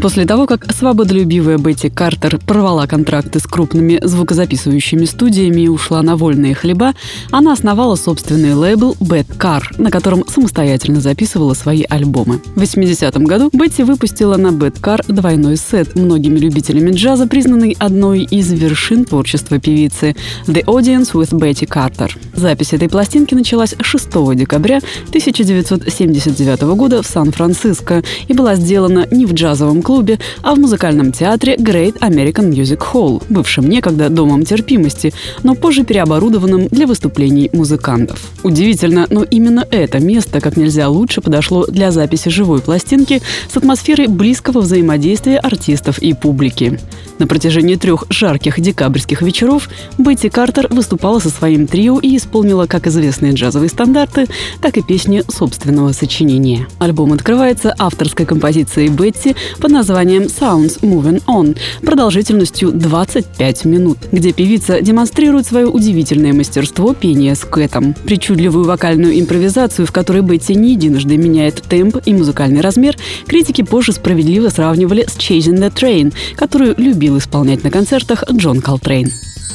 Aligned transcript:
После 0.00 0.24
того, 0.24 0.46
как 0.46 0.72
свободолюбивая 0.72 1.58
Бетти 1.58 1.90
Картер 1.90 2.38
порвала 2.38 2.86
контракты 2.86 3.38
с 3.38 3.44
крупными 3.44 4.00
звукозаписывающими 4.02 5.04
студиями 5.04 5.62
и 5.62 5.68
ушла 5.68 6.02
на 6.02 6.16
вольные 6.16 6.54
хлеба, 6.54 6.94
она 7.30 7.52
основала 7.52 7.94
собственный 7.94 8.54
лейбл 8.54 8.96
Bad 9.00 9.36
Car, 9.36 9.62
на 9.78 9.90
котором 9.90 10.24
самостоятельно 10.26 11.00
записывала 11.00 11.54
свои 11.54 11.84
альбомы. 11.88 12.40
В 12.56 12.62
80-м 12.62 13.24
году 13.24 13.50
Бетти 13.52 13.82
выпустила 13.82 14.36
на 14.36 14.48
Bad 14.48 14.80
Car 14.80 15.00
двойной 15.12 15.56
сет, 15.56 15.94
многими 15.94 16.38
любителями 16.38 16.90
джаза 16.90 17.26
признанный 17.26 17.76
одной 17.78 18.22
из 18.22 18.50
вершин 18.52 19.04
творчества 19.04 19.58
певицы 19.58 20.16
«The 20.46 20.64
Audience 20.64 21.12
with 21.12 21.32
Betty 21.32 21.68
Carter». 21.68 22.10
Запись 22.34 22.72
этой 22.72 22.88
пластинки 22.88 23.34
началась 23.34 23.74
6 23.80 24.08
декабря 24.34 24.78
1979 25.08 26.62
года 26.76 27.02
в 27.02 27.06
Сан-Франциско 27.06 28.02
и 28.26 28.32
была 28.32 28.56
сделана 28.56 29.06
не 29.10 29.26
в 29.26 29.34
джазовом 29.34 29.81
клубе, 29.82 30.18
а 30.42 30.54
в 30.54 30.58
музыкальном 30.58 31.12
театре 31.12 31.56
Great 31.56 31.98
American 32.00 32.50
Music 32.50 32.80
Hall, 32.92 33.22
бывшем 33.28 33.68
некогда 33.68 34.08
домом 34.08 34.44
терпимости, 34.44 35.12
но 35.42 35.54
позже 35.54 35.84
переоборудованным 35.84 36.68
для 36.68 36.86
выступлений 36.86 37.50
музыкантов. 37.52 38.20
Удивительно, 38.42 39.06
но 39.10 39.24
именно 39.24 39.66
это 39.70 40.00
место 40.00 40.40
как 40.40 40.56
нельзя 40.56 40.88
лучше 40.88 41.20
подошло 41.20 41.66
для 41.66 41.90
записи 41.90 42.28
живой 42.28 42.60
пластинки 42.60 43.20
с 43.52 43.56
атмосферой 43.56 44.06
близкого 44.06 44.60
взаимодействия 44.60 45.38
артистов 45.38 45.98
и 45.98 46.14
публики. 46.14 46.78
На 47.18 47.26
протяжении 47.26 47.76
трех 47.76 48.04
жарких 48.08 48.60
декабрьских 48.60 49.22
вечеров 49.22 49.68
Бетти 49.98 50.28
Картер 50.28 50.68
выступала 50.70 51.18
со 51.18 51.30
своим 51.30 51.66
трио 51.66 51.98
и 52.00 52.16
исполнила 52.16 52.66
как 52.66 52.86
известные 52.86 53.32
джазовые 53.32 53.68
стандарты, 53.68 54.26
так 54.60 54.76
и 54.76 54.82
песни 54.82 55.22
собственного 55.28 55.92
сочинения. 55.92 56.66
Альбом 56.78 57.12
открывается 57.12 57.74
авторской 57.78 58.26
композицией 58.26 58.88
Бетти 58.88 59.36
под 59.60 59.71
названием 59.72 60.24
Sounds 60.24 60.80
Moving 60.80 61.22
On 61.26 61.56
продолжительностью 61.82 62.70
25 62.70 63.64
минут, 63.64 63.98
где 64.12 64.32
певица 64.32 64.80
демонстрирует 64.80 65.46
свое 65.46 65.66
удивительное 65.66 66.32
мастерство 66.32 66.94
пения 66.94 67.34
с 67.34 67.40
кэтом. 67.40 67.94
Причудливую 68.04 68.64
вокальную 68.64 69.18
импровизацию, 69.18 69.86
в 69.86 69.92
которой 69.92 70.22
Бетти 70.22 70.54
не 70.54 70.72
единожды 70.72 71.16
меняет 71.16 71.62
темп 71.62 71.96
и 72.04 72.14
музыкальный 72.14 72.60
размер, 72.60 72.96
критики 73.26 73.62
позже 73.62 73.92
справедливо 73.92 74.48
сравнивали 74.48 75.04
с 75.08 75.16
Chasing 75.16 75.58
the 75.58 75.72
Train, 75.72 76.14
которую 76.36 76.74
любил 76.76 77.18
исполнять 77.18 77.64
на 77.64 77.70
концертах 77.70 78.24
Джон 78.30 78.60
Колтрейн. 78.60 79.10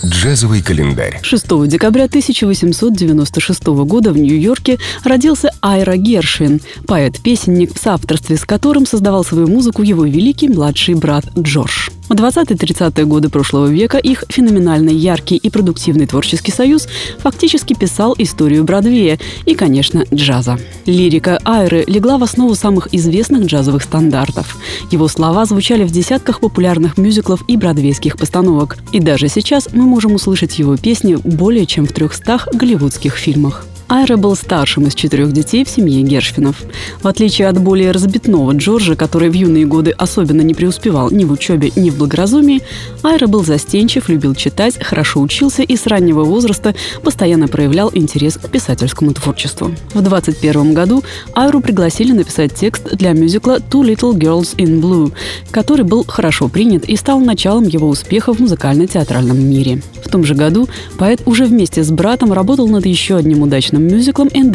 Джазовый 0.05 0.61
календарь. 0.61 1.19
6 1.21 1.67
декабря 1.67 2.05
1896 2.05 3.65
года 3.65 4.11
в 4.11 4.17
Нью-Йорке 4.17 4.77
родился 5.03 5.51
Айра 5.61 5.97
Гершвин, 5.97 6.61
поэт-песенник, 6.85 7.73
в 7.73 7.81
соавторстве 7.81 8.37
с 8.37 8.45
которым 8.45 8.85
создавал 8.85 9.23
свою 9.23 9.47
музыку 9.47 9.81
его 9.81 10.05
великий 10.05 10.49
младший 10.49 10.95
брат 10.95 11.25
Джордж. 11.37 11.89
В 12.09 12.13
20-30-е 12.13 13.05
годы 13.05 13.29
прошлого 13.29 13.67
века 13.67 13.97
их 13.97 14.23
феноменально 14.29 14.89
яркий 14.89 15.35
и 15.35 15.49
продуктивный 15.49 16.07
творческий 16.07 16.51
союз 16.51 16.87
фактически 17.19 17.73
писал 17.73 18.15
историю 18.17 18.63
Бродвея 18.63 19.19
и, 19.45 19.55
конечно, 19.55 20.05
джаза. 20.13 20.57
Лирика 20.85 21.39
Айры 21.43 21.83
легла 21.85 22.17
в 22.17 22.23
основу 22.23 22.55
самых 22.55 22.93
известных 22.93 23.45
джазовых 23.45 23.83
стандартов. 23.83 24.57
Его 24.89 25.09
слова 25.09 25.45
звучали 25.45 25.83
в 25.83 25.91
десятках 25.91 26.39
популярных 26.39 26.97
мюзиклов 26.97 27.43
и 27.49 27.57
бродвейских 27.57 28.17
постановок. 28.17 28.77
И 28.93 28.99
даже 29.01 29.27
сейчас 29.27 29.67
мы 29.73 29.83
можем 29.83 30.13
услышать 30.13 30.59
его 30.59 30.77
песни 30.77 31.15
более 31.15 31.65
чем 31.65 31.85
в 31.85 31.91
300 31.91 32.51
голливудских 32.53 33.15
фильмах. 33.15 33.65
Айра 33.89 34.17
был 34.17 34.35
старшим 34.35 34.85
из 34.87 34.95
четырех 34.95 35.31
детей 35.31 35.63
в 35.63 35.69
семье 35.69 36.01
Гершвинов. 36.01 36.61
В 37.01 37.07
отличие 37.07 37.47
от 37.47 37.57
более 37.57 37.91
разбитного 37.91 38.51
Джорджа, 38.51 38.95
который 38.95 39.29
в 39.29 39.33
юные 39.33 39.65
годы 39.65 39.91
особенно 39.91 40.41
не 40.41 40.53
преуспевал 40.53 41.09
ни 41.09 41.23
в 41.23 41.31
учебе, 41.31 41.71
ни 41.77 41.89
в 41.89 41.97
благоразумии, 41.97 42.61
Айра 43.01 43.27
был 43.27 43.45
застенчив, 43.45 44.09
любил 44.09 44.35
читать, 44.35 44.83
хорошо 44.83 45.21
учился 45.21 45.63
и 45.63 45.77
с 45.77 45.87
раннего 45.87 46.25
возраста 46.25 46.75
постоянно 47.01 47.47
проявлял 47.47 47.89
интерес 47.93 48.35
к 48.35 48.49
писательскому 48.49 49.13
творчеству. 49.13 49.71
В 49.93 50.01
21 50.01 50.73
году 50.73 51.03
Айру 51.33 51.61
пригласили 51.61 52.11
написать 52.11 52.53
текст 52.53 52.93
для 52.93 53.13
мюзикла 53.13 53.59
«Two 53.59 53.83
Little 53.83 54.13
Girls 54.13 54.55
in 54.57 54.81
Blue», 54.81 55.13
который 55.49 55.85
был 55.85 56.03
хорошо 56.05 56.49
принят 56.49 56.83
и 56.85 56.97
стал 56.97 57.21
началом 57.21 57.65
его 57.65 57.87
успеха 57.87 58.33
в 58.33 58.39
музыкально-театральном 58.39 59.39
мире. 59.39 59.81
В 60.03 60.09
том 60.09 60.25
же 60.25 60.35
году 60.35 60.67
поэт 60.97 61.21
уже 61.25 61.45
вместе 61.45 61.83
с 61.83 61.91
братом 61.91 62.33
работал 62.33 62.67
над 62.67 62.85
еще 62.85 63.15
одним 63.15 63.43
удачным 63.43 63.76
успешным 63.77 63.87
мюзиклом 63.87 64.27
«And 64.29 64.51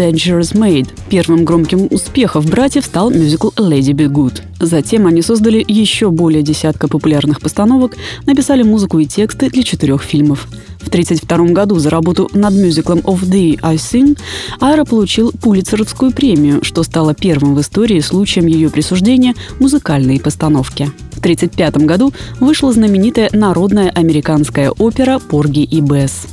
Maid». 0.54 0.88
Первым 1.08 1.44
громким 1.44 1.86
успехом 1.90 2.44
братьев 2.44 2.84
стал 2.84 3.10
мюзикл 3.10 3.48
«Lady 3.56 3.92
Be 3.92 4.08
Good». 4.08 4.42
Затем 4.60 5.06
они 5.06 5.22
создали 5.22 5.64
еще 5.66 6.10
более 6.10 6.42
десятка 6.42 6.88
популярных 6.88 7.40
постановок, 7.40 7.96
написали 8.26 8.62
музыку 8.62 8.98
и 8.98 9.06
тексты 9.06 9.50
для 9.50 9.62
четырех 9.62 10.02
фильмов. 10.02 10.48
В 10.80 10.88
1932 10.88 11.54
году 11.54 11.78
за 11.78 11.90
работу 11.90 12.28
над 12.34 12.54
мюзиклом 12.54 12.98
«Of 13.00 13.22
the 13.22 13.58
I 13.62 13.76
Sing» 13.76 14.18
Айра 14.60 14.84
получил 14.84 15.32
Пулицеровскую 15.32 16.12
премию, 16.12 16.62
что 16.62 16.82
стало 16.82 17.14
первым 17.14 17.54
в 17.54 17.60
истории 17.60 18.00
случаем 18.00 18.46
ее 18.46 18.70
присуждения 18.70 19.34
музыкальной 19.58 20.20
постановке. 20.20 20.86
В 21.12 21.18
1935 21.22 21.76
году 21.86 22.12
вышла 22.40 22.72
знаменитая 22.72 23.30
народная 23.32 23.90
американская 23.90 24.70
опера 24.70 25.18
«Порги 25.18 25.62
и 25.62 25.80
Бесс». 25.80 26.26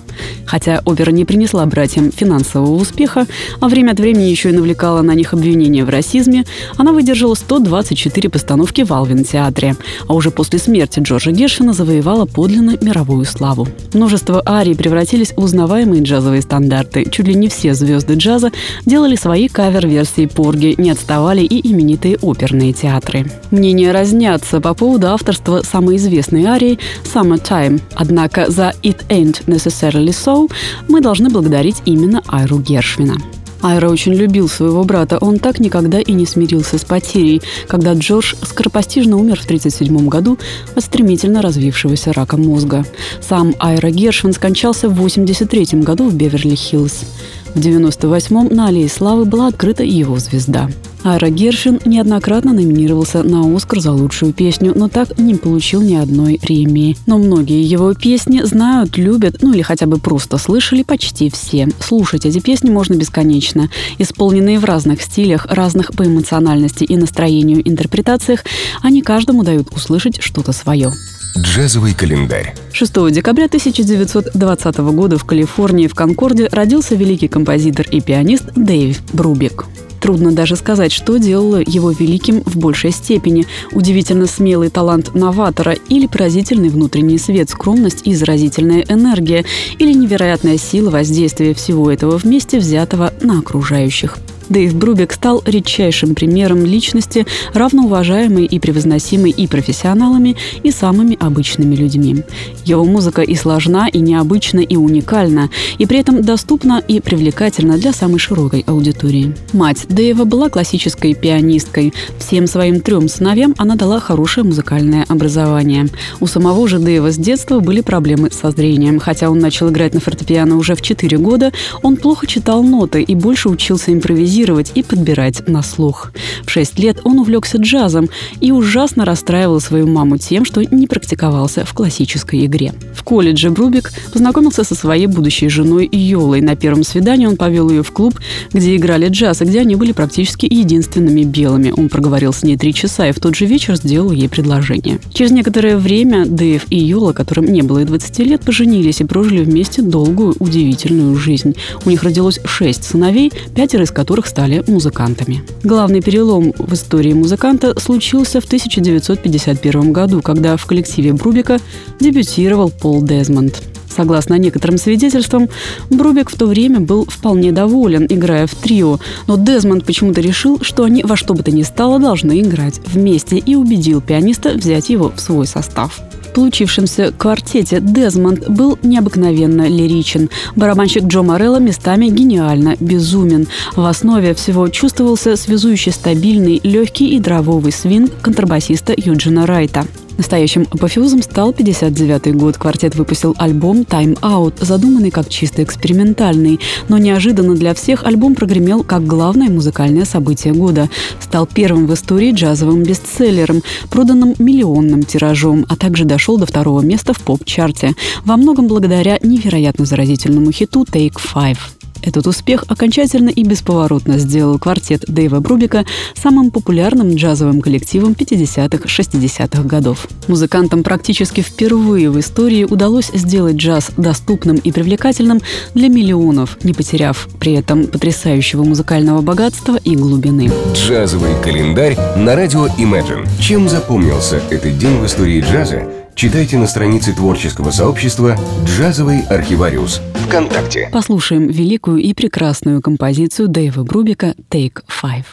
Хотя 0.45 0.81
опера 0.85 1.11
не 1.11 1.25
принесла 1.25 1.65
братьям 1.65 2.11
финансового 2.11 2.75
успеха, 2.75 3.27
а 3.59 3.67
время 3.67 3.91
от 3.91 3.99
времени 3.99 4.29
еще 4.29 4.49
и 4.49 4.53
навлекала 4.53 5.01
на 5.01 5.13
них 5.13 5.33
обвинения 5.33 5.85
в 5.85 5.89
расизме, 5.89 6.45
она 6.77 6.91
выдержала 6.91 7.35
124 7.35 8.29
постановки 8.29 8.83
в 8.83 8.91
Алвин-театре, 8.91 9.75
а 10.07 10.13
уже 10.13 10.31
после 10.31 10.59
смерти 10.59 10.99
Джорджа 10.99 11.31
Гершина 11.31 11.73
завоевала 11.73 12.25
подлинно 12.25 12.77
мировую 12.81 13.25
славу. 13.25 13.67
Множество 13.93 14.41
арий 14.45 14.75
превратились 14.75 15.33
в 15.35 15.43
узнаваемые 15.43 16.03
джазовые 16.03 16.41
стандарты. 16.41 17.05
Чуть 17.09 17.27
ли 17.27 17.35
не 17.35 17.47
все 17.47 17.73
звезды 17.73 18.15
джаза 18.15 18.51
делали 18.85 19.15
свои 19.15 19.47
кавер-версии 19.47 20.25
Порги, 20.25 20.75
не 20.77 20.91
отставали 20.91 21.41
и 21.41 21.71
именитые 21.71 22.17
оперные 22.21 22.73
театры. 22.73 23.25
Мнения 23.51 23.91
разнятся 23.91 24.59
по 24.61 24.73
поводу 24.73 25.07
авторства 25.07 25.61
самой 25.61 25.97
известной 25.97 26.45
арии 26.45 26.79
«Summertime», 27.03 27.81
однако 27.95 28.49
за 28.49 28.73
«It 28.83 29.07
Ain't 29.09 29.45
Necessarily 29.45 30.08
So» 30.09 30.51
мы 30.87 31.01
должны 31.01 31.29
благодарить 31.29 31.81
именно 31.85 32.21
Айру 32.27 32.59
Гершвина. 32.59 33.17
Айра 33.61 33.89
очень 33.89 34.13
любил 34.13 34.47
своего 34.47 34.83
брата. 34.83 35.17
Он 35.17 35.37
так 35.37 35.59
никогда 35.59 35.99
и 35.99 36.13
не 36.13 36.25
смирился 36.25 36.77
с 36.77 36.85
потерей, 36.85 37.41
когда 37.67 37.93
Джордж 37.93 38.35
скоропостижно 38.41 39.17
умер 39.17 39.41
в 39.41 39.45
1937 39.45 40.07
году 40.07 40.37
от 40.75 40.83
стремительно 40.83 41.41
развившегося 41.41 42.13
рака 42.13 42.37
мозга. 42.37 42.85
Сам 43.21 43.53
Айра 43.59 43.89
Гершвин 43.89 44.33
скончался 44.33 44.87
в 44.87 44.93
1983 44.93 45.81
году 45.81 46.09
в 46.09 46.15
Беверли-Хиллз. 46.15 47.05
В 47.53 47.59
1998-м 47.59 48.55
на 48.55 48.67
Аллее 48.67 48.87
Славы 48.87 49.25
была 49.25 49.47
открыта 49.47 49.83
его 49.83 50.19
звезда. 50.19 50.69
Айра 51.03 51.29
Гершин 51.29 51.79
неоднократно 51.85 52.51
номинировался 52.51 53.23
на 53.23 53.55
«Оскар» 53.55 53.79
за 53.79 53.91
лучшую 53.93 54.33
песню, 54.33 54.73
но 54.75 54.89
так 54.89 55.17
не 55.17 55.35
получил 55.35 55.81
ни 55.81 55.95
одной 55.95 56.39
премии. 56.41 56.97
Но 57.05 57.17
многие 57.17 57.63
его 57.63 57.93
песни 57.93 58.41
знают, 58.43 58.97
любят, 58.97 59.37
ну 59.41 59.53
или 59.53 59.61
хотя 59.61 59.85
бы 59.85 59.97
просто 59.97 60.37
слышали 60.37 60.83
почти 60.83 61.29
все. 61.29 61.69
Слушать 61.79 62.25
эти 62.25 62.39
песни 62.39 62.69
можно 62.69 62.95
бесконечно. 62.95 63.69
Исполненные 63.97 64.59
в 64.59 64.65
разных 64.65 65.01
стилях, 65.01 65.45
разных 65.49 65.93
по 65.93 66.05
эмоциональности 66.05 66.83
и 66.83 66.97
настроению 66.97 67.67
интерпретациях, 67.67 68.43
они 68.81 69.01
каждому 69.01 69.43
дают 69.43 69.73
услышать 69.73 70.21
что-то 70.21 70.51
свое. 70.51 70.91
Джазовый 71.37 71.93
календарь. 71.93 72.55
6 72.73 73.11
декабря 73.11 73.45
1920 73.45 74.77
года 74.77 75.17
в 75.17 75.23
Калифорнии 75.23 75.87
в 75.87 75.95
Конкорде 75.95 76.47
родился 76.51 76.95
великий 76.95 77.27
композитор 77.27 77.87
и 77.89 78.01
пианист 78.01 78.45
Дэйв 78.55 79.01
Брубик. 79.13 79.65
Трудно 79.99 80.31
даже 80.31 80.55
сказать, 80.55 80.91
что 80.91 81.17
делало 81.17 81.61
его 81.65 81.91
великим 81.91 82.41
в 82.43 82.57
большей 82.57 82.91
степени. 82.91 83.45
Удивительно 83.71 84.27
смелый 84.27 84.69
талант 84.69 85.13
новатора 85.13 85.73
или 85.89 86.07
поразительный 86.07 86.69
внутренний 86.69 87.17
свет, 87.17 87.49
скромность 87.49 88.07
и 88.07 88.15
заразительная 88.15 88.85
энергия, 88.87 89.45
или 89.77 89.93
невероятная 89.93 90.57
сила 90.57 90.89
воздействия 90.89 91.53
всего 91.53 91.91
этого 91.91 92.17
вместе 92.17 92.59
взятого 92.59 93.13
на 93.21 93.39
окружающих. 93.39 94.17
Дэйв 94.49 94.75
Брубик 94.75 95.13
стал 95.13 95.43
редчайшим 95.45 96.15
примером 96.15 96.65
личности, 96.65 97.25
равноуважаемой 97.53 98.45
и 98.45 98.59
превозносимой 98.59 99.29
и 99.29 99.47
профессионалами, 99.47 100.35
и 100.63 100.71
самыми 100.71 101.17
обычными 101.19 101.75
людьми. 101.75 102.23
Его 102.65 102.83
музыка 102.83 103.21
и 103.21 103.35
сложна, 103.35 103.87
и 103.87 103.99
необычна, 103.99 104.59
и 104.59 104.75
уникальна, 104.75 105.49
и 105.77 105.85
при 105.85 105.99
этом 105.99 106.23
доступна 106.23 106.81
и 106.87 106.99
привлекательна 106.99 107.77
для 107.77 107.93
самой 107.93 108.17
широкой 108.17 108.63
аудитории. 108.65 109.35
Мать 109.53 109.85
Дэйва 109.87 110.25
была 110.25 110.49
классической 110.49 111.13
пианисткой. 111.13 111.93
Всем 112.17 112.47
своим 112.47 112.81
трем 112.81 113.07
сыновьям 113.07 113.53
она 113.57 113.75
дала 113.75 113.99
хорошее 113.99 114.45
музыкальное 114.45 115.05
образование. 115.07 115.87
У 116.19 116.25
самого 116.25 116.67
же 116.67 116.79
Дэйва 116.79 117.11
с 117.11 117.17
детства 117.17 117.59
были 117.59 117.81
проблемы 117.81 118.31
со 118.31 118.49
зрением. 118.49 118.99
Хотя 118.99 119.29
он 119.29 119.37
начал 119.39 119.69
играть 119.69 119.93
на 119.93 119.99
фортепиано 119.99 120.57
уже 120.57 120.73
в 120.73 120.81
4 120.81 121.17
года, 121.17 121.51
он 121.83 121.97
плохо 121.97 122.25
читал 122.25 122.63
ноты 122.63 123.03
и 123.03 123.13
больше 123.13 123.49
учился 123.49 123.93
импровизировать 123.93 124.38
и 124.75 124.83
подбирать 124.83 125.47
на 125.47 125.61
слух. 125.61 126.11
В 126.45 126.49
6 126.49 126.79
лет 126.79 126.99
он 127.03 127.19
увлекся 127.19 127.57
джазом 127.57 128.09
и 128.39 128.51
ужасно 128.51 129.05
расстраивал 129.05 129.59
свою 129.59 129.87
маму 129.87 130.17
тем, 130.17 130.45
что 130.45 130.61
не 130.63 130.87
практиковался 130.87 131.65
в 131.65 131.73
классической 131.73 132.45
игре. 132.45 132.73
В 132.93 133.03
колледже 133.03 133.49
Брубик 133.49 133.91
познакомился 134.13 134.63
со 134.63 134.75
своей 134.75 135.07
будущей 135.07 135.49
женой 135.49 135.89
Йолой. 135.91 136.41
На 136.41 136.55
первом 136.55 136.83
свидании 136.83 137.25
он 137.25 137.37
повел 137.37 137.69
ее 137.69 137.83
в 137.83 137.91
клуб, 137.91 138.19
где 138.53 138.75
играли 138.75 139.09
джаз, 139.09 139.41
и 139.41 139.45
где 139.45 139.61
они 139.61 139.75
были 139.75 139.91
практически 139.91 140.45
единственными 140.45 141.23
белыми. 141.23 141.73
Он 141.75 141.89
проговорил 141.89 142.31
с 142.31 142.43
ней 142.43 142.57
три 142.57 142.73
часа 142.73 143.07
и 143.07 143.11
в 143.11 143.19
тот 143.19 143.35
же 143.35 143.45
вечер 143.45 143.75
сделал 143.75 144.11
ей 144.11 144.29
предложение. 144.29 144.99
Через 145.13 145.31
некоторое 145.31 145.77
время 145.77 146.25
Дэйв 146.25 146.65
и 146.69 146.77
Йола, 146.77 147.13
которым 147.13 147.45
не 147.45 147.61
было 147.61 147.79
и 147.79 147.85
20 147.85 148.19
лет, 148.19 148.41
поженились 148.41 149.01
и 149.01 149.05
прожили 149.05 149.43
вместе 149.43 149.81
долгую, 149.81 150.35
удивительную 150.39 151.15
жизнь. 151.15 151.55
У 151.85 151.89
них 151.89 152.03
родилось 152.03 152.39
шесть 152.45 152.83
сыновей, 152.83 153.31
пятеро 153.55 153.83
из 153.83 153.91
которых 153.91 154.27
стали 154.29 154.63
музыкантами. 154.67 155.43
Главный 155.63 156.01
перелом 156.01 156.53
в 156.57 156.73
истории 156.73 157.13
музыканта 157.13 157.77
случился 157.79 158.39
в 158.39 158.45
1951 158.45 159.91
году, 159.91 160.21
когда 160.21 160.55
в 160.55 160.65
коллективе 160.65 161.13
Брубика 161.13 161.59
дебютировал 161.99 162.69
Пол 162.69 163.03
Дезмонд. 163.03 163.61
Согласно 163.89 164.35
некоторым 164.35 164.77
свидетельствам, 164.77 165.49
Брубик 165.89 166.29
в 166.29 166.37
то 166.37 166.45
время 166.45 166.79
был 166.79 167.05
вполне 167.05 167.51
доволен, 167.51 168.05
играя 168.07 168.47
в 168.47 168.55
трио, 168.55 168.99
но 169.27 169.35
Дезмонд 169.35 169.85
почему-то 169.85 170.21
решил, 170.21 170.59
что 170.61 170.83
они 170.83 171.03
во 171.03 171.17
что 171.17 171.33
бы 171.33 171.43
то 171.43 171.51
ни 171.51 171.63
стало 171.63 171.99
должны 171.99 172.39
играть 172.39 172.79
вместе 172.85 173.37
и 173.37 173.55
убедил 173.55 173.99
пианиста 173.99 174.53
взять 174.53 174.89
его 174.89 175.11
в 175.13 175.19
свой 175.19 175.47
состав. 175.47 175.99
В 176.29 176.31
получившемся 176.31 177.11
квартете 177.11 177.79
Дезмонд 177.81 178.47
был 178.49 178.77
необыкновенно 178.83 179.67
лиричен. 179.67 180.29
Барабанщик 180.55 181.05
Джо 181.05 181.23
Морелло 181.23 181.57
местами 181.57 182.05
гениально 182.05 182.75
безумен. 182.79 183.47
В 183.75 183.83
основе 183.83 184.35
всего 184.35 184.67
чувствовался 184.69 185.35
связующий 185.35 185.91
стабильный, 185.91 186.61
легкий 186.63 187.15
и 187.15 187.19
дрововый 187.19 187.71
свинг 187.71 188.11
контрабасиста 188.21 188.93
Юджина 188.95 189.47
Райта. 189.47 189.87
Настоящим 190.19 190.67
апофеозом 190.69 191.21
стал 191.21 191.53
59 191.53 192.35
год. 192.35 192.57
Квартет 192.57 192.93
выпустил 192.93 193.33
альбом 193.37 193.83
«Time 193.83 194.19
Out», 194.19 194.55
задуманный 194.59 195.11
как 195.11 195.29
чисто 195.29 195.63
экспериментальный. 195.63 196.59
Но 196.89 196.97
неожиданно 196.97 197.55
для 197.55 197.73
всех 197.73 198.03
альбом 198.03 198.35
прогремел 198.35 198.83
как 198.83 199.07
главное 199.07 199.47
музыкальное 199.47 200.03
событие 200.03 200.53
года. 200.53 200.89
Стал 201.21 201.47
первым 201.47 201.87
в 201.87 201.93
истории 201.93 202.33
джазовым 202.33 202.83
бестселлером, 202.83 203.63
проданным 203.89 204.35
миллионным 204.39 205.03
тиражом, 205.03 205.65
а 205.69 205.77
также 205.77 206.03
дошел 206.03 206.37
до 206.37 206.45
второго 206.45 206.81
места 206.81 207.13
в 207.13 207.21
поп-чарте. 207.21 207.93
Во 208.25 208.35
многом 208.35 208.67
благодаря 208.67 209.19
невероятно 209.23 209.85
заразительному 209.85 210.51
хиту 210.51 210.83
«Take 210.83 211.15
Five». 211.15 211.78
Этот 212.01 212.27
успех 212.27 212.63
окончательно 212.67 213.29
и 213.29 213.43
бесповоротно 213.43 214.17
сделал 214.17 214.57
квартет 214.59 215.03
Дэйва 215.07 215.39
Брубика 215.39 215.85
самым 216.15 216.51
популярным 216.51 217.15
джазовым 217.15 217.61
коллективом 217.61 218.13
50-60-х 218.13 219.63
годов. 219.63 220.07
Музыкантам 220.27 220.83
практически 220.83 221.41
впервые 221.41 222.09
в 222.09 222.19
истории 222.19 222.63
удалось 222.63 223.11
сделать 223.13 223.57
джаз 223.57 223.91
доступным 223.97 224.57
и 224.57 224.71
привлекательным 224.71 225.41
для 225.73 225.89
миллионов, 225.89 226.57
не 226.63 226.73
потеряв 226.73 227.27
при 227.39 227.53
этом 227.53 227.87
потрясающего 227.87 228.63
музыкального 228.63 229.21
богатства 229.21 229.77
и 229.83 229.95
глубины. 229.95 230.51
Джазовый 230.73 231.31
календарь 231.43 231.97
на 232.17 232.35
радио 232.35 232.67
Imagine. 232.77 233.27
Чем 233.39 233.69
запомнился 233.69 234.41
этот 234.49 234.77
день 234.77 234.97
в 234.99 235.05
истории 235.05 235.41
джаза? 235.41 235.87
Читайте 236.15 236.57
на 236.57 236.67
странице 236.67 237.13
творческого 237.13 237.71
сообщества 237.71 238.37
«Джазовый 238.65 239.21
архивариус» 239.21 240.01
ВКонтакте. 240.29 240.89
Послушаем 240.93 241.47
великую 241.47 241.97
и 241.97 242.13
прекрасную 242.13 242.83
композицию 242.83 243.47
Дэйва 243.47 243.83
Брубика 243.83 244.35
«Take 244.49 244.83
Five». 244.87 245.25